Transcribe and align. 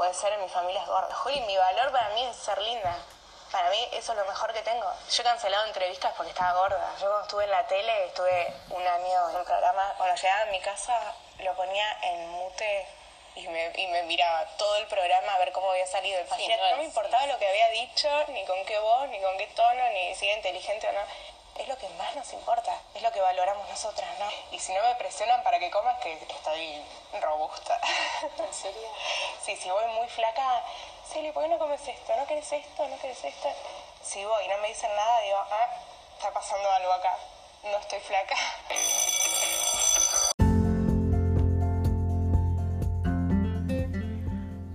puede 0.00 0.14
ser 0.14 0.32
en 0.32 0.40
mi 0.40 0.48
familia 0.48 0.80
es 0.80 0.86
gorda. 0.86 1.14
Juli, 1.14 1.42
mi 1.42 1.54
valor 1.58 1.92
para 1.92 2.08
mí 2.14 2.24
es 2.24 2.34
ser 2.34 2.56
linda. 2.62 2.96
Para 3.52 3.68
mí 3.68 3.86
eso 3.92 4.12
es 4.12 4.18
lo 4.18 4.24
mejor 4.24 4.50
que 4.54 4.62
tengo. 4.62 4.90
Yo 5.10 5.20
he 5.20 5.24
cancelado 5.26 5.66
entrevistas 5.66 6.14
porque 6.16 6.30
estaba 6.30 6.58
gorda. 6.58 6.90
Yo 6.98 7.04
cuando 7.04 7.20
estuve 7.20 7.44
en 7.44 7.50
la 7.50 7.66
tele, 7.66 8.06
estuve 8.06 8.50
un 8.70 8.86
año 8.86 9.28
en 9.28 9.36
un 9.36 9.44
programa. 9.44 9.92
Cuando 9.98 10.16
llegaba 10.16 10.40
a 10.40 10.46
mi 10.46 10.60
casa, 10.60 10.98
lo 11.40 11.54
ponía 11.54 11.98
en 12.00 12.30
mute 12.30 12.86
y 13.34 13.46
me, 13.48 13.72
y 13.76 13.86
me 13.88 14.04
miraba 14.04 14.46
todo 14.56 14.74
el 14.76 14.86
programa 14.86 15.34
a 15.34 15.38
ver 15.38 15.52
cómo 15.52 15.70
había 15.70 15.86
salido. 15.86 16.18
no, 16.24 16.76
me 16.78 16.84
importaba 16.84 17.26
lo 17.26 17.38
que 17.38 17.46
había 17.46 17.68
dicho, 17.68 18.08
ni 18.28 18.42
con 18.46 18.64
qué 18.64 18.78
voz, 18.78 19.06
ni 19.08 19.20
con 19.20 19.36
qué 19.36 19.48
tono, 19.48 19.86
ni 19.90 20.14
si 20.14 20.26
era 20.28 20.36
inteligente 20.36 20.88
o 20.88 20.92
no. 20.92 21.00
Es 21.60 21.68
lo 21.68 21.76
que 21.76 21.90
más 21.90 22.16
nos 22.16 22.32
importa, 22.32 22.72
es 22.94 23.02
lo 23.02 23.12
que 23.12 23.20
valoramos 23.20 23.68
nosotras, 23.68 24.08
¿no? 24.18 24.26
Y 24.50 24.58
si 24.58 24.72
no 24.72 24.82
me 24.82 24.94
presionan 24.94 25.42
para 25.42 25.58
que 25.58 25.70
comas, 25.70 25.98
que 26.00 26.14
estoy 26.14 26.82
robusta. 27.20 27.78
¿En 28.38 28.54
serio? 28.54 28.88
Sí, 29.44 29.54
si 29.56 29.70
voy 29.70 29.84
muy 29.88 30.08
flaca, 30.08 30.64
Celi, 31.12 31.30
¿por 31.32 31.42
qué 31.42 31.50
no 31.50 31.58
comes 31.58 31.86
esto? 31.86 32.16
¿No 32.16 32.26
querés 32.26 32.50
esto? 32.50 32.88
¿No 32.88 32.98
querés 32.98 33.22
esto? 33.22 33.48
Si 34.02 34.24
voy 34.24 34.42
y 34.42 34.48
no 34.48 34.56
me 34.56 34.68
dicen 34.68 34.88
nada, 34.96 35.20
digo, 35.20 35.36
ah, 35.36 35.68
está 36.16 36.32
pasando 36.32 36.70
algo 36.70 36.92
acá. 36.94 37.14
No 37.64 37.76
estoy 37.76 38.00
flaca. 38.00 38.36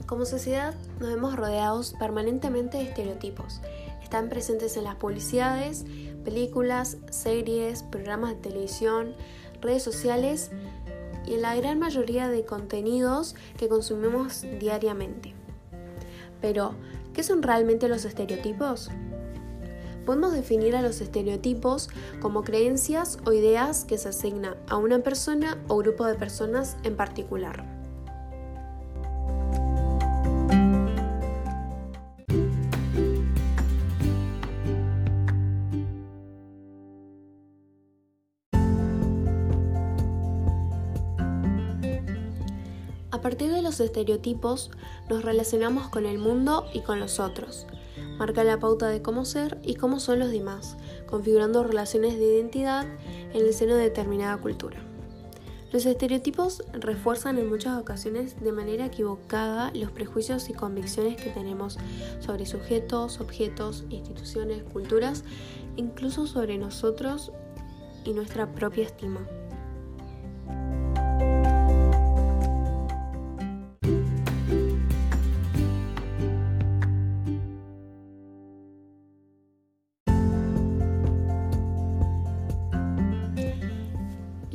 Como 0.06 0.26
sociedad 0.26 0.76
nos 1.00 1.10
vemos 1.10 1.36
rodeados 1.36 1.96
permanentemente 1.98 2.78
de 2.78 2.84
estereotipos. 2.84 3.60
Están 4.04 4.30
presentes 4.30 4.78
en 4.78 4.84
las 4.84 4.96
publicidades, 4.96 5.84
películas, 6.26 6.98
series, 7.10 7.84
programas 7.84 8.32
de 8.32 8.50
televisión, 8.50 9.16
redes 9.62 9.84
sociales 9.84 10.52
y 11.26 11.36
en 11.36 11.42
la 11.42 11.56
gran 11.56 11.80
mayoría 11.80 12.28
de 12.28 12.44
contenidos 12.44 13.36
que 13.58 13.70
consumimos 13.70 14.44
diariamente. 14.60 15.34
Pero, 16.42 16.76
¿qué 17.14 17.24
son 17.24 17.42
realmente 17.42 17.88
los 17.88 18.04
estereotipos? 18.04 18.92
Podemos 20.06 20.34
definir 20.34 20.76
a 20.76 20.82
los 20.82 21.02
estereotipos 21.02 21.90
como 22.22 22.44
creencias 22.44 23.18
o 23.26 23.32
ideas 23.32 23.86
que 23.86 23.98
se 23.98 24.10
asignan 24.10 24.56
a 24.68 24.78
una 24.78 25.00
persona 25.00 25.58
o 25.68 25.78
grupo 25.78 26.06
de 26.06 26.16
personas 26.16 26.78
en 26.84 26.96
particular. 26.96 27.85
Los 43.66 43.80
estereotipos 43.80 44.70
nos 45.10 45.24
relacionamos 45.24 45.90
con 45.90 46.06
el 46.06 46.20
mundo 46.20 46.68
y 46.72 46.82
con 46.82 47.00
los 47.00 47.20
otros. 47.20 47.66
Marca 48.20 48.44
la 48.44 48.60
pauta 48.60 48.88
de 48.88 49.02
cómo 49.02 49.26
ser 49.26 49.58
y 49.64 49.74
cómo 49.74 50.00
son 50.00 50.20
los 50.20 50.30
demás, 50.30 50.78
configurando 51.08 51.64
relaciones 51.64 52.18
de 52.20 52.26
identidad 52.26 52.86
en 53.34 53.46
el 53.46 53.54
seno 53.54 53.76
de 53.76 53.86
determinada 53.86 54.38
cultura. 54.38 54.78
Los 55.72 55.88
estereotipos 55.88 56.64
refuerzan 56.74 57.40
en 57.40 57.50
muchas 57.50 57.78
ocasiones 57.82 58.40
de 58.40 58.52
manera 58.52 58.86
equivocada 58.86 59.72
los 59.74 59.92
prejuicios 59.92 60.48
y 60.50 60.54
convicciones 60.54 61.20
que 61.20 61.32
tenemos 61.32 61.80
sobre 62.20 62.46
sujetos, 62.46 63.20
objetos, 63.20 63.84
instituciones, 63.90 64.62
culturas, 64.62 65.24
incluso 65.76 66.28
sobre 66.28 66.60
nosotros 66.60 67.32
y 68.06 68.14
nuestra 68.14 68.54
propia 68.54 68.86
estima. 68.86 69.28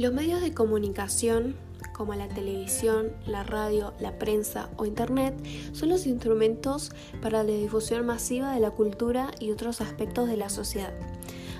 Los 0.00 0.14
medios 0.14 0.40
de 0.40 0.54
comunicación, 0.54 1.56
como 1.92 2.14
la 2.14 2.26
televisión, 2.26 3.12
la 3.26 3.42
radio, 3.42 3.92
la 4.00 4.18
prensa 4.18 4.70
o 4.78 4.86
Internet, 4.86 5.34
son 5.74 5.90
los 5.90 6.06
instrumentos 6.06 6.90
para 7.20 7.42
la 7.42 7.52
difusión 7.52 8.06
masiva 8.06 8.54
de 8.54 8.60
la 8.60 8.70
cultura 8.70 9.30
y 9.40 9.50
otros 9.50 9.82
aspectos 9.82 10.26
de 10.26 10.38
la 10.38 10.48
sociedad. 10.48 10.94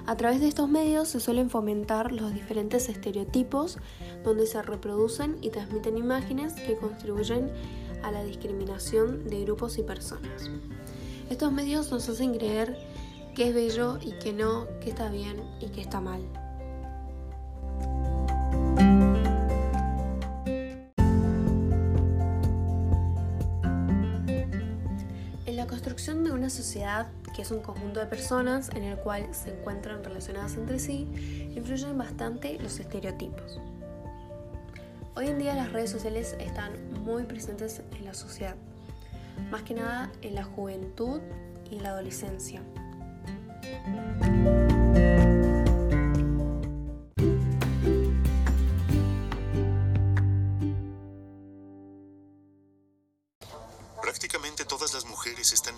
A 0.07 0.17
través 0.17 0.41
de 0.41 0.49
estos 0.49 0.71
medios 0.71 1.09
se 1.09 1.21
suelen 1.21 1.51
fomentar 1.51 2.13
los 2.13 2.33
diferentes 2.33 2.89
estereotipos 2.89 3.77
donde 4.25 4.47
se 4.47 4.63
reproducen 4.63 5.37
y 5.43 5.51
transmiten 5.51 5.99
imágenes 5.99 6.55
que 6.55 6.79
contribuyen 6.79 7.53
a 8.03 8.11
la 8.11 8.25
discriminación 8.25 9.29
de 9.29 9.45
grupos 9.45 9.77
y 9.77 9.83
personas. 9.83 10.51
Estos 11.29 11.53
medios 11.53 11.91
nos 11.91 12.09
hacen 12.09 12.33
creer 12.39 12.79
que 13.35 13.49
es 13.49 13.55
bello 13.55 13.99
y 14.01 14.13
que 14.13 14.33
no, 14.33 14.67
que 14.81 14.89
está 14.89 15.11
bien 15.11 15.43
y 15.61 15.67
que 15.67 15.83
está 15.83 16.01
mal. 16.01 16.23
Construcción 25.67 26.25
de 26.25 26.33
una 26.33 26.51
sociedad 26.51 27.09
que 27.35 27.43
es 27.43 27.51
un 27.51 27.61
conjunto 27.61 28.01
de 28.01 28.07
personas 28.07 28.71
en 28.71 28.85
el 28.85 28.97
cual 28.99 29.35
se 29.35 29.51
encuentran 29.51 30.03
relacionadas 30.03 30.57
entre 30.57 30.79
sí, 30.79 31.07
influyen 31.55 31.97
bastante 31.97 32.59
los 32.59 32.79
estereotipos. 32.81 33.61
Hoy 35.15 35.29
en 35.29 35.39
día 35.39 35.55
las 35.55 35.73
redes 35.73 35.91
sociales 35.91 36.37
están 36.39 36.73
muy 37.05 37.25
presentes 37.25 37.83
en 37.99 38.05
la 38.05 38.15
sociedad, 38.15 38.55
más 39.51 39.63
que 39.63 39.75
nada 39.75 40.11
en 40.23 40.35
la 40.35 40.45
juventud 40.45 41.21
y 41.71 41.77
en 41.77 41.83
la 41.83 41.91
adolescencia. 41.91 42.63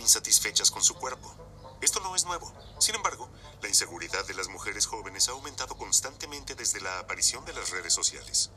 Insatisfechas 0.00 0.70
con 0.70 0.82
su 0.82 0.94
cuerpo. 0.94 1.34
Esto 1.80 2.00
no 2.00 2.14
es 2.14 2.24
nuevo. 2.24 2.52
Sin 2.78 2.94
embargo, 2.94 3.28
la 3.60 3.68
inseguridad 3.68 4.24
de 4.26 4.34
las 4.34 4.48
mujeres 4.48 4.86
jóvenes 4.86 5.28
ha 5.28 5.32
aumentado 5.32 5.76
constantemente 5.76 6.54
desde 6.54 6.80
la 6.80 6.98
aparición 6.98 7.44
de 7.44 7.52
las 7.52 7.70
redes 7.70 7.92
sociales. 7.92 8.50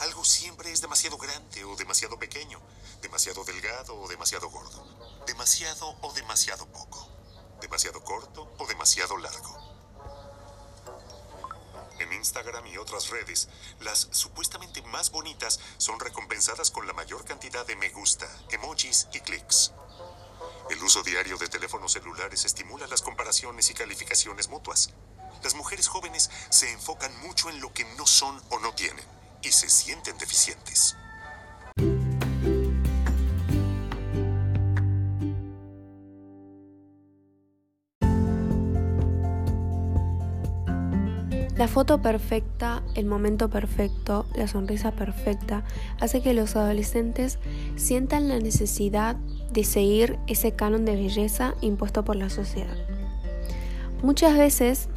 Algo 0.00 0.24
siempre 0.24 0.72
es 0.72 0.80
demasiado 0.80 1.18
grande 1.18 1.64
o 1.64 1.76
demasiado 1.76 2.18
pequeño, 2.18 2.60
demasiado 3.00 3.44
delgado 3.44 3.96
o 3.96 4.08
demasiado 4.08 4.48
gordo, 4.50 5.24
demasiado 5.26 5.96
o 6.02 6.12
demasiado 6.12 6.66
poco, 6.66 7.08
demasiado 7.60 8.02
corto 8.02 8.52
o 8.58 8.66
demasiado 8.66 9.16
largo. 9.18 9.74
En 12.00 12.12
Instagram 12.12 12.66
y 12.66 12.76
otras 12.76 13.08
redes, 13.10 13.48
las 13.80 14.08
supuestamente 14.10 14.82
más 14.82 15.10
bonitas 15.10 15.60
son 15.78 16.00
recompensadas 16.00 16.72
con 16.72 16.86
la 16.88 16.92
mayor 16.92 17.24
cantidad 17.24 17.64
de 17.64 17.76
me 17.76 17.90
gusta, 17.90 18.26
emojis 18.50 19.06
y 19.12 19.20
clics. 19.20 19.72
El 20.70 20.82
uso 20.82 21.02
diario 21.02 21.36
de 21.36 21.46
teléfonos 21.46 21.92
celulares 21.92 22.44
estimula 22.44 22.86
las 22.86 23.02
comparaciones 23.02 23.70
y 23.70 23.74
calificaciones 23.74 24.48
mutuas. 24.48 24.94
Las 25.42 25.54
mujeres 25.54 25.88
jóvenes 25.88 26.30
se 26.48 26.72
enfocan 26.72 27.12
mucho 27.20 27.50
en 27.50 27.60
lo 27.60 27.72
que 27.72 27.84
no 27.96 28.06
son 28.06 28.40
o 28.50 28.58
no 28.58 28.72
tienen 28.74 29.04
y 29.42 29.52
se 29.52 29.68
sienten 29.68 30.16
deficientes. 30.16 30.96
La 41.56 41.68
foto 41.68 42.02
perfecta, 42.02 42.82
el 42.96 43.06
momento 43.06 43.48
perfecto, 43.48 44.26
la 44.34 44.48
sonrisa 44.48 44.90
perfecta 44.90 45.64
hace 46.00 46.20
que 46.20 46.34
los 46.34 46.56
adolescentes 46.56 47.38
sientan 47.76 48.28
la 48.28 48.40
necesidad 48.40 49.16
de 49.54 49.62
seguir 49.62 50.18
ese 50.26 50.52
canon 50.52 50.84
de 50.84 50.96
belleza 50.96 51.54
impuesto 51.60 52.04
por 52.04 52.16
la 52.16 52.28
sociedad. 52.28 52.76
Muchas 54.02 54.36
veces 54.36 54.88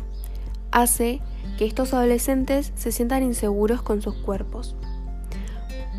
hace 0.71 1.21
que 1.57 1.65
estos 1.65 1.93
adolescentes 1.93 2.73
se 2.75 2.91
sientan 2.91 3.23
inseguros 3.23 3.83
con 3.83 4.01
sus 4.01 4.15
cuerpos, 4.15 4.75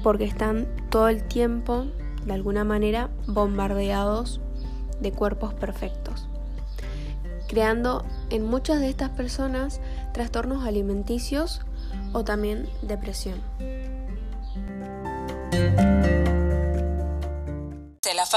porque 0.02 0.24
están 0.24 0.66
todo 0.90 1.08
el 1.08 1.22
tiempo, 1.22 1.86
de 2.26 2.32
alguna 2.34 2.64
manera, 2.64 3.10
bombardeados 3.26 4.40
de 5.00 5.12
cuerpos 5.12 5.54
perfectos, 5.54 6.28
creando 7.46 8.04
en 8.30 8.44
muchas 8.44 8.80
de 8.80 8.88
estas 8.88 9.10
personas 9.10 9.80
trastornos 10.12 10.66
alimenticios 10.66 11.62
o 12.12 12.24
también 12.24 12.68
depresión. 12.82 13.40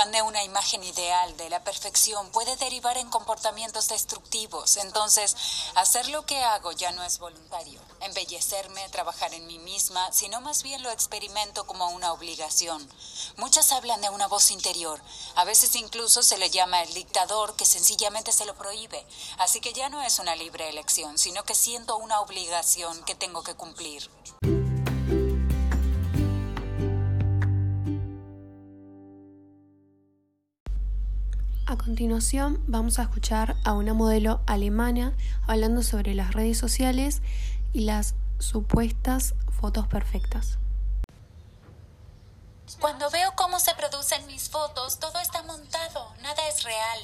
Afán 0.01 0.12
de 0.13 0.21
una 0.24 0.44
imagen 0.44 0.83
ideal 0.83 1.38
de 1.38 1.50
la 1.51 1.63
perfección 1.63 2.31
puede 2.31 2.56
derivar 2.56 2.98
en 2.98 3.07
comportamientos 3.09 3.88
destructivos. 3.89 4.77
Entonces, 4.77 5.36
hacer 5.75 6.07
lo 6.09 6.25
que 6.25 6.39
hago 6.39 6.71
ya 6.71 6.92
no 6.92 7.03
es 7.03 7.19
voluntario. 7.19 7.80
Embellecerme, 8.00 8.89
trabajar 8.89 9.31
en 9.36 9.45
mí 9.45 9.59
misma, 9.59 10.12
sino 10.12 10.42
más 10.42 10.63
bien 10.63 10.81
lo 10.81 10.89
experimento 10.89 11.68
como 11.68 11.88
una 11.89 12.13
obligación. 12.13 12.89
Muchas 13.38 13.71
hablan 13.71 14.01
de 14.01 14.09
una 14.09 14.27
voz 14.27 14.50
interior. 14.50 15.00
A 15.36 15.44
veces 15.44 15.75
incluso 15.75 16.24
se 16.24 16.39
le 16.39 16.50
llama 16.50 16.81
el 16.81 16.94
dictador 16.95 17.56
que 17.56 17.65
sencillamente 17.65 18.31
se 18.31 18.45
lo 18.45 18.56
prohíbe. 18.56 19.06
Así 19.38 19.62
que 19.62 19.71
ya 19.71 19.89
no 19.89 20.01
es 20.01 20.18
una 20.18 20.36
libre 20.36 20.68
elección, 20.69 21.19
sino 21.19 21.44
que 21.44 21.53
siento 21.53 21.98
una 21.98 22.21
obligación 22.21 23.03
que 23.03 23.13
tengo 23.13 23.44
que 23.44 23.53
cumplir. 23.53 24.09
Continuación 31.81 32.63
vamos 32.68 33.00
a 33.00 33.04
escuchar 33.04 33.56
a 33.66 33.74
una 33.74 33.95
modelo 33.95 34.42
alemana 34.45 35.18
hablando 35.48 35.81
sobre 35.81 36.13
las 36.13 36.31
redes 36.33 36.60
sociales 36.60 37.24
y 37.74 37.81
las 37.81 38.13
supuestas 38.38 39.33
fotos 39.60 39.88
perfectas. 39.88 40.60
Cuando 42.80 43.10
veo 43.10 43.33
cómo 43.36 43.60
se 43.60 43.74
producen 43.74 44.28
mis 44.28 44.50
fotos, 44.50 45.00
todo 45.00 45.19
está 45.19 45.42
montado, 45.44 46.13
nada 46.22 46.48
es 46.50 46.63
real. 46.63 47.00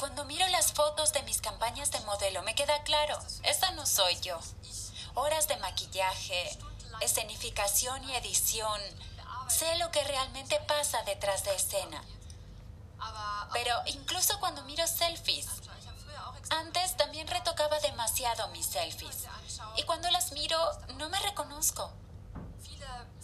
Cuando 0.00 0.24
miro 0.24 0.46
las 0.48 0.72
fotos 0.72 1.12
de 1.12 1.22
mis 1.22 1.40
campañas 1.40 1.92
de 1.92 2.00
modelo, 2.00 2.42
me 2.42 2.56
queda 2.56 2.82
claro, 2.82 3.16
esta 3.44 3.70
no 3.72 3.86
soy 3.86 4.18
yo. 4.22 4.38
Horas 5.14 5.46
de 5.46 5.56
maquillaje, 5.58 6.58
escenificación 7.00 8.02
y 8.04 8.16
edición. 8.16 8.80
Sé 9.48 9.78
lo 9.78 9.90
que 9.92 10.02
realmente 10.02 10.58
pasa 10.66 11.02
detrás 11.04 11.44
de 11.44 11.54
escena. 11.54 12.02
Pero 13.52 13.74
incluso 13.86 14.38
cuando 14.40 14.62
miro 14.64 14.86
selfies, 14.86 15.46
antes 16.50 16.96
también 16.96 17.26
retocaba 17.28 17.78
demasiado 17.80 18.48
mis 18.48 18.66
selfies. 18.66 19.26
Y 19.76 19.82
cuando 19.84 20.10
las 20.10 20.32
miro, 20.32 20.58
no 20.96 21.08
me 21.08 21.18
reconozco. 21.20 21.92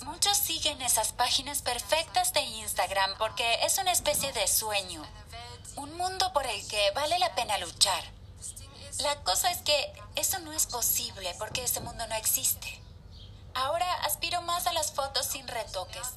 Muchos 0.04 0.36
siguen 0.36 0.82
esas 0.82 1.12
páginas 1.12 1.62
perfectas 1.62 2.32
de 2.32 2.40
Instagram 2.40 3.16
porque 3.18 3.64
es 3.64 3.78
una 3.78 3.92
especie 3.92 4.32
de 4.32 4.46
sueño, 4.46 5.02
un 5.76 5.96
mundo 5.96 6.32
por 6.32 6.46
el 6.46 6.68
que 6.68 6.90
vale 6.92 7.18
la 7.18 7.34
pena 7.34 7.58
luchar. 7.58 8.04
La 9.00 9.22
cosa 9.24 9.50
es 9.50 9.58
que 9.58 9.92
eso 10.14 10.38
no 10.40 10.52
es 10.52 10.66
posible 10.66 11.34
porque 11.38 11.64
ese 11.64 11.80
mundo 11.80 12.06
no 12.06 12.14
existe. 12.14 12.80
Ahora 13.54 13.90
aspiro 14.04 14.42
más 14.42 14.66
a 14.66 14.72
las 14.72 14.92
fotos 14.92 15.26
sin 15.26 15.48
retoques, 15.48 16.08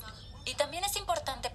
y 0.46 0.56
también 0.56 0.84
es 0.84 0.96
importante 0.96 1.49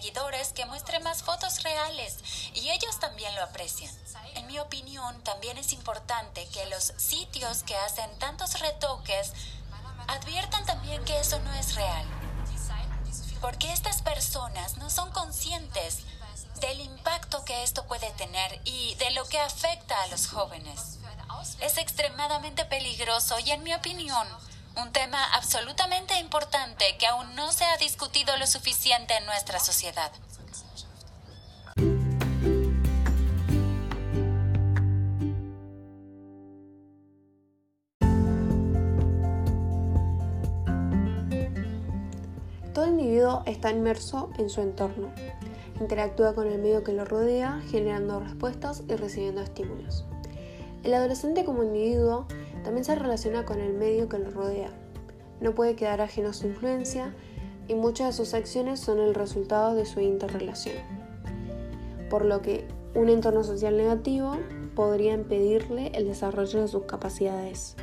seguidores 0.00 0.54
que 0.54 0.64
muestre 0.64 0.98
más 1.00 1.22
fotos 1.22 1.62
reales 1.62 2.16
y 2.54 2.70
ellos 2.70 2.98
también 3.00 3.34
lo 3.34 3.42
aprecian. 3.42 3.94
En 4.34 4.46
mi 4.46 4.58
opinión, 4.58 5.22
también 5.24 5.58
es 5.58 5.74
importante 5.74 6.48
que 6.48 6.64
los 6.66 6.94
sitios 6.96 7.62
que 7.64 7.76
hacen 7.76 8.10
tantos 8.18 8.58
retoques 8.60 9.34
adviertan 10.08 10.64
también 10.64 11.04
que 11.04 11.20
eso 11.20 11.38
no 11.40 11.52
es 11.52 11.74
real. 11.74 12.06
Porque 13.42 13.70
estas 13.74 14.00
personas 14.00 14.78
no 14.78 14.88
son 14.88 15.12
conscientes 15.12 15.98
del 16.60 16.80
impacto 16.80 17.44
que 17.44 17.62
esto 17.62 17.86
puede 17.86 18.10
tener 18.12 18.58
y 18.64 18.94
de 18.94 19.10
lo 19.10 19.26
que 19.26 19.38
afecta 19.38 20.02
a 20.02 20.06
los 20.06 20.28
jóvenes. 20.28 20.98
Es 21.60 21.76
extremadamente 21.76 22.64
peligroso 22.64 23.38
y 23.38 23.50
en 23.50 23.62
mi 23.62 23.74
opinión, 23.74 24.26
un 24.82 24.92
tema 24.92 25.22
absolutamente 25.34 26.18
importante 26.18 26.84
que 26.98 27.06
aún 27.06 27.34
no 27.34 27.52
se 27.52 27.64
ha 27.64 27.76
discutido 27.76 28.36
lo 28.38 28.46
suficiente 28.46 29.14
en 29.14 29.26
nuestra 29.26 29.58
sociedad. 29.58 30.10
Todo 42.72 42.86
individuo 42.86 43.42
está 43.46 43.70
inmerso 43.70 44.30
en 44.38 44.48
su 44.48 44.62
entorno. 44.62 45.12
Interactúa 45.80 46.34
con 46.34 46.46
el 46.46 46.58
medio 46.58 46.84
que 46.84 46.92
lo 46.92 47.04
rodea, 47.04 47.60
generando 47.70 48.20
respuestas 48.20 48.82
y 48.88 48.96
recibiendo 48.96 49.42
estímulos. 49.42 50.04
El 50.82 50.94
adolescente 50.94 51.44
como 51.44 51.62
individuo 51.62 52.26
también 52.62 52.84
se 52.84 52.94
relaciona 52.94 53.44
con 53.44 53.60
el 53.60 53.72
medio 53.72 54.08
que 54.08 54.18
lo 54.18 54.30
rodea. 54.30 54.70
No 55.40 55.54
puede 55.54 55.76
quedar 55.76 56.00
ajeno 56.00 56.30
a 56.30 56.32
su 56.32 56.46
influencia 56.46 57.14
y 57.68 57.74
muchas 57.74 58.08
de 58.08 58.12
sus 58.12 58.34
acciones 58.34 58.80
son 58.80 58.98
el 58.98 59.14
resultado 59.14 59.74
de 59.74 59.86
su 59.86 60.00
interrelación. 60.00 60.76
Por 62.10 62.24
lo 62.24 62.42
que 62.42 62.66
un 62.94 63.08
entorno 63.08 63.44
social 63.44 63.76
negativo 63.76 64.36
podría 64.74 65.14
impedirle 65.14 65.92
el 65.94 66.06
desarrollo 66.06 66.60
de 66.60 66.68
sus 66.68 66.84
capacidades. 66.84 67.76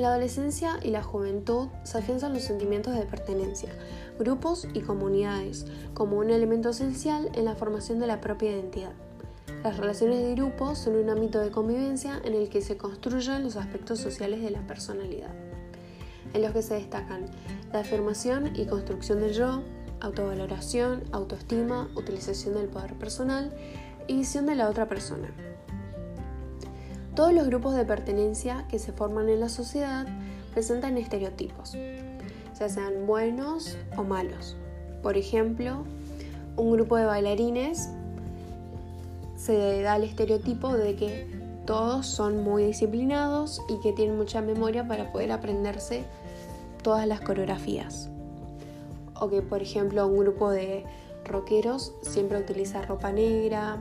En 0.00 0.04
la 0.04 0.12
adolescencia 0.12 0.80
y 0.82 0.88
la 0.88 1.02
juventud 1.02 1.68
se 1.82 1.98
afianzan 1.98 2.32
los 2.32 2.44
sentimientos 2.44 2.94
de 2.94 3.02
pertenencia, 3.02 3.68
grupos 4.18 4.66
y 4.72 4.80
comunidades, 4.80 5.66
como 5.92 6.16
un 6.16 6.30
elemento 6.30 6.70
esencial 6.70 7.30
en 7.34 7.44
la 7.44 7.54
formación 7.54 7.98
de 7.98 8.06
la 8.06 8.18
propia 8.18 8.50
identidad. 8.50 8.94
Las 9.62 9.76
relaciones 9.76 10.22
de 10.22 10.34
grupo 10.34 10.74
son 10.74 10.96
un 10.96 11.10
ámbito 11.10 11.38
de 11.38 11.50
convivencia 11.50 12.18
en 12.24 12.32
el 12.32 12.48
que 12.48 12.62
se 12.62 12.78
construyen 12.78 13.42
los 13.42 13.56
aspectos 13.56 13.98
sociales 13.98 14.40
de 14.40 14.50
la 14.50 14.66
personalidad, 14.66 15.34
en 16.32 16.40
los 16.40 16.52
que 16.52 16.62
se 16.62 16.76
destacan 16.76 17.26
la 17.70 17.80
afirmación 17.80 18.56
y 18.56 18.64
construcción 18.64 19.20
del 19.20 19.34
yo, 19.34 19.62
autovaloración, 20.00 21.04
autoestima, 21.12 21.90
utilización 21.94 22.54
del 22.54 22.68
poder 22.68 22.94
personal 22.94 23.54
y 24.08 24.16
visión 24.16 24.46
de 24.46 24.54
la 24.54 24.70
otra 24.70 24.88
persona. 24.88 25.30
Todos 27.20 27.34
los 27.34 27.48
grupos 27.48 27.74
de 27.74 27.84
pertenencia 27.84 28.64
que 28.70 28.78
se 28.78 28.92
forman 28.92 29.28
en 29.28 29.40
la 29.40 29.50
sociedad 29.50 30.06
presentan 30.54 30.96
estereotipos, 30.96 31.76
ya 32.58 32.68
sean 32.70 33.06
buenos 33.06 33.76
o 33.98 34.04
malos. 34.04 34.56
Por 35.02 35.18
ejemplo, 35.18 35.84
un 36.56 36.72
grupo 36.72 36.96
de 36.96 37.04
bailarines 37.04 37.90
se 39.36 39.82
da 39.82 39.96
el 39.96 40.04
estereotipo 40.04 40.72
de 40.72 40.96
que 40.96 41.26
todos 41.66 42.06
son 42.06 42.42
muy 42.42 42.64
disciplinados 42.64 43.60
y 43.68 43.78
que 43.80 43.92
tienen 43.92 44.16
mucha 44.16 44.40
memoria 44.40 44.88
para 44.88 45.12
poder 45.12 45.30
aprenderse 45.32 46.04
todas 46.82 47.06
las 47.06 47.20
coreografías. 47.20 48.08
O 49.14 49.28
que, 49.28 49.42
por 49.42 49.60
ejemplo, 49.60 50.06
un 50.06 50.20
grupo 50.20 50.50
de 50.50 50.86
rockeros 51.26 51.92
siempre 52.00 52.38
utiliza 52.38 52.80
ropa 52.80 53.12
negra, 53.12 53.76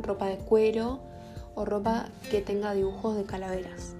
ropa 0.00 0.24
de 0.24 0.38
cuero 0.38 1.06
o 1.58 1.64
ropa 1.64 2.06
que 2.30 2.40
tenga 2.40 2.72
dibujos 2.72 3.16
de 3.16 3.24
calaveras. 3.24 3.96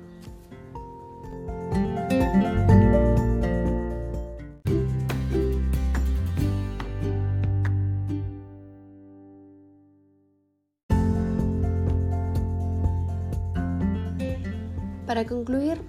Para 15.04 15.26
concluir, 15.26 15.80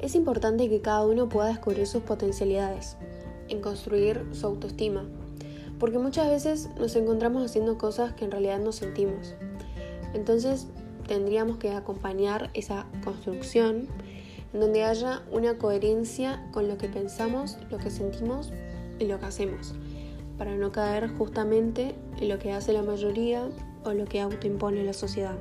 es 0.00 0.16
importante 0.16 0.68
que 0.68 0.80
cada 0.80 1.06
uno 1.06 1.28
pueda 1.28 1.46
descubrir 1.46 1.86
sus 1.86 2.02
potencialidades, 2.02 2.96
en 3.48 3.60
construir 3.60 4.26
su 4.32 4.46
autoestima, 4.46 5.04
porque 5.78 5.98
muchas 5.98 6.28
veces 6.28 6.68
nos 6.80 6.96
encontramos 6.96 7.44
haciendo 7.44 7.78
cosas 7.78 8.12
que 8.14 8.24
en 8.24 8.32
realidad 8.32 8.58
no 8.58 8.72
sentimos. 8.72 9.36
Entonces 10.14 10.66
tendríamos 11.06 11.58
que 11.58 11.70
acompañar 11.70 12.50
esa 12.54 12.86
construcción 13.04 13.88
en 14.52 14.60
donde 14.60 14.84
haya 14.84 15.22
una 15.30 15.58
coherencia 15.58 16.46
con 16.52 16.68
lo 16.68 16.78
que 16.78 16.88
pensamos, 16.88 17.58
lo 17.70 17.78
que 17.78 17.90
sentimos 17.90 18.52
y 18.98 19.06
lo 19.06 19.18
que 19.18 19.26
hacemos, 19.26 19.74
para 20.38 20.54
no 20.56 20.72
caer 20.72 21.08
justamente 21.16 21.94
en 22.20 22.28
lo 22.28 22.38
que 22.38 22.52
hace 22.52 22.72
la 22.72 22.82
mayoría 22.82 23.48
o 23.84 23.92
lo 23.92 24.04
que 24.04 24.20
autoimpone 24.20 24.84
la 24.84 24.92
sociedad. 24.92 25.36